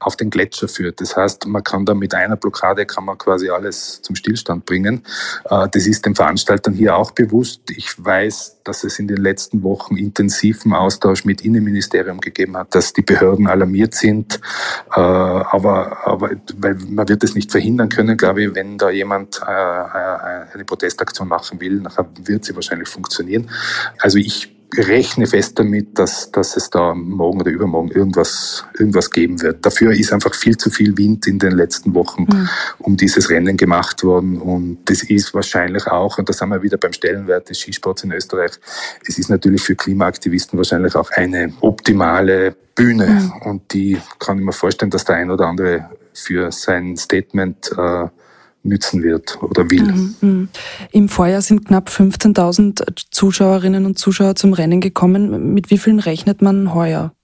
auf 0.00 0.16
den 0.16 0.30
Gletscher 0.30 0.68
führt. 0.68 1.00
Das 1.00 1.16
heißt, 1.16 1.46
man 1.46 1.64
kann 1.64 1.84
da 1.84 1.94
mit 1.94 2.14
einer 2.14 2.36
Blockade 2.36 2.86
kann 2.86 3.04
man 3.04 3.18
quasi 3.18 3.48
alles 3.48 4.02
zum 4.02 4.14
Stillstand 4.16 4.66
bringen. 4.66 5.02
Äh, 5.50 5.68
das 5.70 5.86
ist 5.86 6.04
den 6.06 6.14
Veranstaltern 6.14 6.74
hier 6.74 6.96
auch 6.96 7.10
bewusst. 7.10 7.62
Ich 7.70 7.92
weiß, 8.02 8.58
dass 8.64 8.84
es 8.84 8.98
in 8.98 9.08
den 9.08 9.18
letzten 9.18 9.62
Wochen 9.62 9.96
intensiven 9.96 10.72
Austausch 10.74 11.24
mit 11.24 11.42
Innenministerium 11.42 12.20
gegeben 12.20 12.56
hat, 12.56 12.74
dass 12.74 12.92
die 12.92 13.02
Behörden 13.02 13.46
alarmiert 13.46 13.94
sind. 13.94 14.40
Äh, 14.94 15.00
aber, 15.00 16.06
aber 16.06 16.30
weil 16.56 16.74
man 16.88 17.08
wird 17.08 17.24
es 17.24 17.34
nicht 17.34 17.50
verhindern 17.50 17.88
können, 17.88 18.16
glaube 18.16 18.44
ich, 18.44 18.54
wenn 18.54 18.78
da 18.78 18.90
jemand 18.90 19.40
äh, 19.40 19.44
eine 19.44 20.64
Protestaktion 20.64 21.28
machen 21.28 21.60
will, 21.60 21.80
nachher 21.80 22.06
wird 22.22 22.44
sie 22.44 22.54
wahrscheinlich 22.54 22.88
funktionieren. 22.88 23.50
Also 23.98 24.18
ich 24.18 24.55
rechne 24.74 25.26
fest 25.26 25.58
damit, 25.58 25.98
dass, 25.98 26.30
dass 26.30 26.56
es 26.56 26.70
da 26.70 26.94
morgen 26.94 27.40
oder 27.40 27.50
übermorgen 27.50 27.90
irgendwas, 27.90 28.64
irgendwas 28.78 29.10
geben 29.10 29.40
wird. 29.40 29.64
Dafür 29.64 29.92
ist 29.92 30.12
einfach 30.12 30.34
viel 30.34 30.56
zu 30.56 30.70
viel 30.70 30.96
Wind 30.98 31.26
in 31.26 31.38
den 31.38 31.52
letzten 31.52 31.94
Wochen 31.94 32.22
mhm. 32.22 32.48
um 32.78 32.96
dieses 32.96 33.30
Rennen 33.30 33.56
gemacht 33.56 34.02
worden. 34.02 34.40
Und 34.40 34.78
das 34.86 35.02
ist 35.02 35.34
wahrscheinlich 35.34 35.86
auch, 35.86 36.18
und 36.18 36.28
da 36.28 36.32
sind 36.32 36.48
wir 36.48 36.62
wieder 36.62 36.78
beim 36.78 36.92
Stellenwert 36.92 37.48
des 37.48 37.58
Skisports 37.58 38.04
in 38.04 38.12
Österreich, 38.12 38.52
es 39.06 39.18
ist 39.18 39.30
natürlich 39.30 39.62
für 39.62 39.76
Klimaaktivisten 39.76 40.58
wahrscheinlich 40.58 40.94
auch 40.96 41.10
eine 41.12 41.52
optimale 41.60 42.56
Bühne. 42.74 43.06
Mhm. 43.06 43.32
Und 43.42 43.72
die 43.72 43.98
kann 44.18 44.38
ich 44.38 44.44
mir 44.44 44.52
vorstellen, 44.52 44.90
dass 44.90 45.04
der 45.04 45.16
ein 45.16 45.30
oder 45.30 45.46
andere 45.46 45.90
für 46.12 46.50
sein 46.50 46.96
Statement 46.96 47.70
äh, 47.76 48.08
nützen 48.66 49.02
wird 49.02 49.38
oder 49.42 49.70
will. 49.70 49.82
Mhm, 49.82 50.14
mhm. 50.20 50.48
Im 50.92 51.08
Vorjahr 51.08 51.42
sind 51.42 51.66
knapp 51.66 51.88
15.000 51.88 53.06
Zuschauerinnen 53.10 53.86
und 53.86 53.98
Zuschauer 53.98 54.34
zum 54.34 54.52
Rennen 54.52 54.80
gekommen. 54.80 55.54
Mit 55.54 55.70
wie 55.70 55.78
vielen 55.78 56.00
rechnet 56.00 56.42
man 56.42 56.74
heuer? 56.74 57.15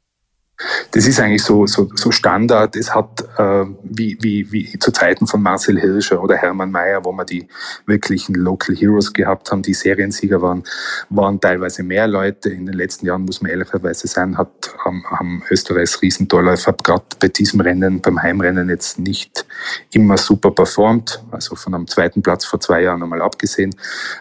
Das 0.91 1.07
ist 1.07 1.21
eigentlich 1.21 1.43
so, 1.43 1.67
so, 1.67 1.89
so 1.95 2.11
Standard. 2.11 2.77
Es 2.77 2.95
hat, 2.95 3.25
äh, 3.39 3.65
wie, 3.83 4.19
wie, 4.21 4.51
wie 4.53 4.79
zu 4.79 4.93
Zeiten 4.93 5.27
von 5.27 5.43
Marcel 5.43 5.81
Hirscher 5.81 6.23
oder 6.23 6.37
Hermann 6.37 6.71
Mayer, 6.71 7.05
wo 7.05 7.13
wir 7.13 7.25
die 7.25 7.49
wirklichen 7.87 8.35
Local 8.35 8.75
Heroes 8.77 9.13
gehabt 9.13 9.51
haben, 9.51 9.63
die 9.63 9.75
Seriensieger 9.75 10.43
waren, 10.43 10.65
waren 11.09 11.41
teilweise 11.41 11.83
mehr 11.83 12.07
Leute. 12.07 12.51
In 12.51 12.67
den 12.67 12.75
letzten 12.75 13.07
Jahren, 13.07 13.25
muss 13.25 13.41
man 13.41 13.51
ehrlicherweise 13.51 14.07
sagen, 14.07 14.37
hat, 14.39 14.75
haben, 14.85 15.05
haben 15.11 15.43
Österreichs 15.51 16.03
Riesendorläufer 16.03 16.75
gerade 16.75 17.05
bei 17.19 17.29
diesem 17.29 17.61
Rennen, 17.61 18.01
beim 18.01 18.23
Heimrennen 18.23 18.69
jetzt 18.69 18.99
nicht 18.99 19.47
immer 19.91 20.19
super 20.19 20.51
performt. 20.51 21.23
Also 21.31 21.57
von 21.57 21.75
einem 21.75 21.87
zweiten 21.87 22.23
Platz 22.23 22.45
vor 22.45 22.61
zwei 22.61 22.83
Jahren 22.83 23.03
einmal 23.03 23.23
abgesehen. 23.23 23.75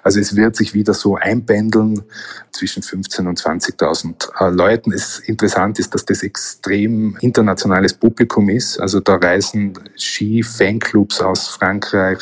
Also 0.03 0.19
es 0.19 0.35
wird 0.35 0.55
sich 0.55 0.73
wieder 0.73 0.93
so 0.93 1.15
einpendeln 1.15 2.03
zwischen 2.51 2.83
15.000 2.83 3.27
und 3.27 3.39
20.000 3.39 4.29
äh, 4.39 4.49
Leuten. 4.49 4.91
Es 4.91 5.19
interessant 5.19 5.79
ist, 5.79 5.93
dass 5.93 6.05
das 6.05 6.23
extrem 6.31 7.17
internationales 7.19 7.93
Publikum 7.93 8.49
ist. 8.49 8.79
Also 8.79 9.01
da 9.01 9.15
reisen 9.15 9.73
Ski-Fanclubs 9.97 11.21
aus 11.21 11.49
Frankreich, 11.49 12.19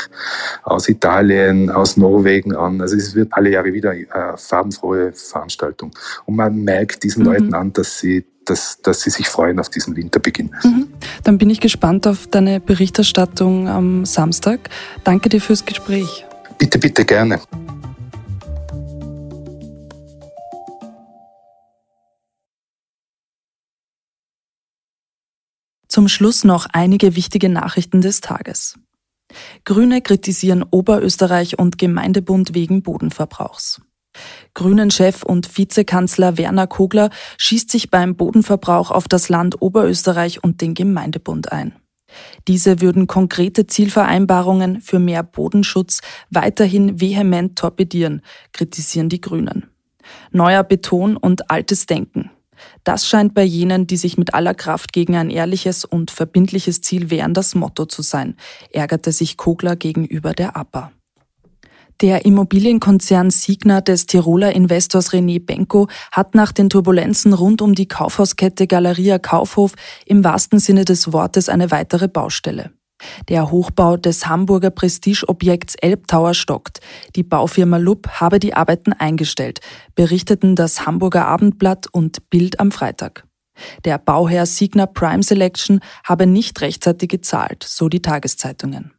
aus 0.63 0.89
Italien, 0.89 1.69
aus 1.69 1.95
Norwegen 1.95 2.55
an. 2.55 2.81
Also 2.81 2.95
es 2.95 3.13
wird 3.13 3.29
alle 3.33 3.51
Jahre 3.51 3.71
wieder 3.71 3.91
eine 3.91 4.35
farbenfrohe 4.35 5.11
Veranstaltung. 5.13 5.91
Und 6.25 6.35
man 6.35 6.55
merkt 6.55 7.03
diesen 7.03 7.23
mhm. 7.23 7.29
Leuten 7.29 7.53
an, 7.53 7.73
dass 7.73 7.99
sie 7.99 8.25
dass, 8.45 8.81
dass 8.81 9.01
sie 9.01 9.11
sich 9.11 9.27
freuen 9.29 9.59
auf 9.59 9.69
diesen 9.69 9.95
Winterbeginn. 9.95 10.49
Mhm. 10.63 10.87
Dann 11.23 11.37
bin 11.37 11.51
ich 11.51 11.59
gespannt 11.59 12.07
auf 12.07 12.25
deine 12.25 12.59
Berichterstattung 12.59 13.67
am 13.67 14.05
Samstag. 14.05 14.71
Danke 15.03 15.29
dir 15.29 15.39
fürs 15.39 15.65
Gespräch. 15.65 16.25
Bitte, 16.57 16.79
bitte 16.79 17.05
gerne. 17.05 17.39
Zum 25.89 26.08
Schluss 26.08 26.43
noch 26.43 26.67
einige 26.72 27.15
wichtige 27.15 27.50
Nachrichten 27.50 28.01
des 28.01 28.22
Tages. 28.22 28.77
Grüne 29.65 30.01
kritisieren 30.01 30.63
Oberösterreich 30.63 31.58
und 31.58 31.79
Gemeindebund 31.79 32.53
wegen 32.53 32.84
Bodenverbrauchs. 32.84 33.81
Grünen-Chef 34.53 35.24
und 35.24 35.58
Vizekanzler 35.58 36.38
Werner 36.38 36.67
Kogler 36.67 37.10
schießt 37.38 37.72
sich 37.72 37.89
beim 37.89 38.15
Bodenverbrauch 38.15 38.91
auf 38.91 39.08
das 39.08 39.29
Land 39.29 39.62
Oberösterreich 39.62 40.43
und 40.43 40.62
den 40.62 40.75
Gemeindebund 40.75 41.51
ein. 41.51 41.74
Diese 42.48 42.81
würden 42.81 43.08
konkrete 43.08 43.65
Zielvereinbarungen 43.65 44.81
für 44.81 45.00
mehr 45.00 45.24
Bodenschutz 45.24 46.01
weiterhin 46.29 47.01
vehement 47.01 47.58
torpedieren, 47.58 48.22
kritisieren 48.53 49.10
die 49.10 49.22
Grünen. 49.22 49.72
Neuer 50.31 50.63
Beton 50.63 51.17
und 51.17 51.50
altes 51.50 51.88
Denken. 51.88 52.31
Das 52.83 53.07
scheint 53.07 53.33
bei 53.33 53.43
jenen, 53.43 53.87
die 53.87 53.97
sich 53.97 54.17
mit 54.17 54.33
aller 54.33 54.53
Kraft 54.53 54.93
gegen 54.93 55.15
ein 55.15 55.29
ehrliches 55.29 55.85
und 55.85 56.11
verbindliches 56.11 56.81
Ziel 56.81 57.09
wehren, 57.09 57.33
das 57.33 57.55
Motto 57.55 57.85
zu 57.85 58.01
sein, 58.01 58.35
ärgerte 58.71 59.11
sich 59.11 59.37
Kogler 59.37 59.75
gegenüber 59.75 60.33
der 60.33 60.55
APA. 60.55 60.91
Der 62.01 62.23
Immobilienkonzern 62.23 63.29
Signa 63.29 63.81
des 63.81 64.05
Tiroler 64.05 64.55
Investors 64.55 65.11
René 65.11 65.45
Benko 65.45 65.89
hat 66.13 66.33
nach 66.33 66.53
den 66.53 66.69
Turbulenzen 66.69 67.33
rund 67.33 67.61
um 67.61 67.75
die 67.75 67.89
Kaufhauskette 67.89 68.67
Galeria 68.67 69.19
Kaufhof 69.19 69.73
im 70.05 70.23
wahrsten 70.23 70.59
Sinne 70.59 70.85
des 70.85 71.11
Wortes 71.11 71.49
eine 71.49 71.71
weitere 71.71 72.07
Baustelle. 72.07 72.71
Der 73.27 73.51
Hochbau 73.51 73.97
des 73.97 74.27
Hamburger 74.27 74.69
Prestigeobjekts 74.69 75.75
Elbtower 75.75 76.33
stockt. 76.33 76.79
Die 77.15 77.23
Baufirma 77.23 77.77
Lupp 77.77 78.07
habe 78.19 78.39
die 78.39 78.53
Arbeiten 78.53 78.93
eingestellt, 78.93 79.59
berichteten 79.95 80.55
das 80.55 80.85
Hamburger 80.85 81.25
Abendblatt 81.27 81.87
und 81.91 82.29
Bild 82.29 82.59
am 82.59 82.71
Freitag. 82.71 83.25
Der 83.85 83.97
Bauherr 83.97 84.45
Signa 84.45 84.85
Prime 84.85 85.23
Selection 85.23 85.81
habe 86.03 86.25
nicht 86.25 86.61
rechtzeitig 86.61 87.09
gezahlt, 87.09 87.63
so 87.63 87.89
die 87.89 88.01
Tageszeitungen. 88.01 88.93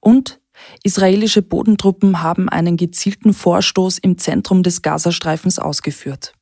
Und 0.00 0.40
israelische 0.82 1.42
Bodentruppen 1.42 2.22
haben 2.22 2.48
einen 2.48 2.76
gezielten 2.76 3.32
Vorstoß 3.32 3.98
im 3.98 4.18
Zentrum 4.18 4.62
des 4.62 4.82
Gazastreifens 4.82 5.58
ausgeführt. 5.58 6.34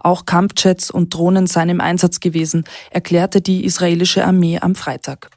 Auch 0.00 0.24
Kampfjets 0.26 0.90
und 0.90 1.14
Drohnen 1.14 1.46
seien 1.46 1.68
im 1.68 1.80
Einsatz 1.80 2.20
gewesen, 2.20 2.64
erklärte 2.90 3.40
die 3.40 3.64
israelische 3.64 4.24
Armee 4.24 4.58
am 4.60 4.74
Freitag. 4.74 5.30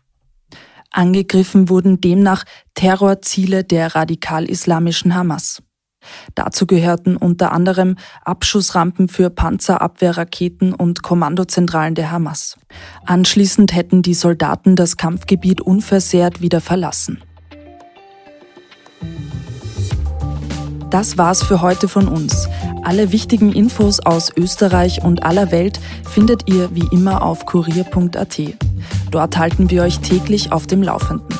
Angegriffen 0.97 1.69
wurden 1.69 2.01
demnach 2.01 2.43
Terrorziele 2.73 3.63
der 3.63 3.93
radikal-islamischen 3.95 5.13
Hamas. 5.13 5.61
Dazu 6.35 6.65
gehörten 6.65 7.17
unter 7.17 7.51
anderem 7.51 7.97
Abschussrampen 8.23 9.07
für 9.07 9.29
Panzerabwehrraketen 9.29 10.73
und 10.73 11.03
Kommandozentralen 11.03 11.95
der 11.95 12.11
Hamas. 12.11 12.55
Anschließend 13.05 13.75
hätten 13.75 14.01
die 14.01 14.13
Soldaten 14.13 14.75
das 14.75 14.97
Kampfgebiet 14.97 15.61
unversehrt 15.61 16.41
wieder 16.41 16.61
verlassen. 16.61 17.21
Das 20.89 21.17
war's 21.17 21.43
für 21.43 21.61
heute 21.61 21.87
von 21.89 22.07
uns. 22.07 22.47
Alle 22.83 23.11
wichtigen 23.11 23.51
Infos 23.51 23.99
aus 23.99 24.31
Österreich 24.35 25.03
und 25.03 25.23
aller 25.23 25.51
Welt 25.51 25.79
findet 26.09 26.49
ihr 26.49 26.73
wie 26.73 26.87
immer 26.91 27.21
auf 27.21 27.45
kurier.at. 27.45 28.66
Dort 29.11 29.37
halten 29.37 29.69
wir 29.69 29.83
euch 29.83 29.99
täglich 29.99 30.51
auf 30.51 30.67
dem 30.67 30.83
Laufenden. 30.83 31.37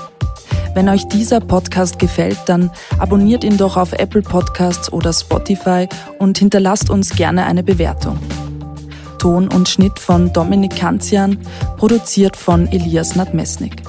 Wenn 0.73 0.89
euch 0.89 1.08
dieser 1.08 1.39
Podcast 1.39 1.97
gefällt, 1.97 2.38
dann 2.45 2.69
abonniert 2.99 3.43
ihn 3.43 3.58
doch 3.58 3.77
auf 3.77 3.93
Apple 3.93 4.21
Podcasts 4.21 4.93
oder 4.93 5.12
Spotify 5.12 5.88
und 6.19 6.38
hinterlasst 6.38 6.89
uns 6.89 7.15
gerne 7.15 7.45
eine 7.45 7.63
Bewertung. 7.63 8.19
Ton 9.17 9.47
und 9.47 9.67
Schnitt 9.67 9.97
von 9.97 10.32
Dominik 10.34 10.75
Kanzian, 10.75 11.39
produziert 11.77 12.36
von 12.36 12.67
Elias 12.67 13.15
Nadmesnik. 13.15 13.82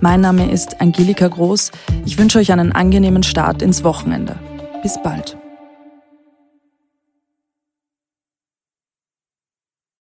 Mein 0.00 0.22
Name 0.22 0.50
ist 0.50 0.80
Angelika 0.80 1.28
Groß. 1.28 1.70
Ich 2.06 2.18
wünsche 2.18 2.38
euch 2.38 2.52
einen 2.52 2.72
angenehmen 2.72 3.22
Start 3.22 3.62
ins 3.62 3.84
Wochenende. 3.84 4.36
Bis 4.82 5.00
bald. 5.02 5.36